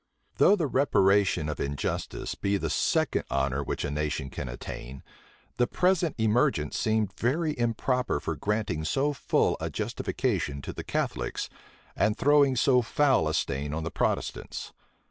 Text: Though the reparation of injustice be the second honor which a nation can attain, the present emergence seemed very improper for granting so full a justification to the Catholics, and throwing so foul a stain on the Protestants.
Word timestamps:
Though 0.37 0.55
the 0.55 0.65
reparation 0.65 1.47
of 1.47 1.59
injustice 1.59 2.33
be 2.33 2.57
the 2.57 2.71
second 2.71 3.23
honor 3.29 3.61
which 3.63 3.85
a 3.85 3.91
nation 3.91 4.31
can 4.31 4.49
attain, 4.49 5.03
the 5.57 5.67
present 5.67 6.15
emergence 6.17 6.75
seemed 6.75 7.13
very 7.13 7.55
improper 7.55 8.19
for 8.19 8.35
granting 8.35 8.83
so 8.83 9.13
full 9.13 9.57
a 9.59 9.69
justification 9.69 10.59
to 10.63 10.73
the 10.73 10.83
Catholics, 10.83 11.51
and 11.95 12.17
throwing 12.17 12.55
so 12.55 12.81
foul 12.81 13.27
a 13.27 13.33
stain 13.35 13.75
on 13.75 13.83
the 13.83 13.91
Protestants. 13.91 14.73